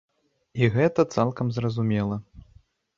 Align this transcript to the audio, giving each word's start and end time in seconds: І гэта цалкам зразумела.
І 0.61 0.69
гэта 0.77 1.07
цалкам 1.17 1.47
зразумела. 1.61 2.23